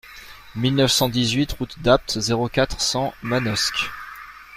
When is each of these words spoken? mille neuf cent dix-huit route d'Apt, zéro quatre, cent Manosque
mille 0.55 0.73
neuf 0.73 0.91
cent 0.93 1.09
dix-huit 1.09 1.51
route 1.51 1.77
d'Apt, 1.83 2.19
zéro 2.19 2.49
quatre, 2.49 2.81
cent 2.81 3.13
Manosque 3.21 3.87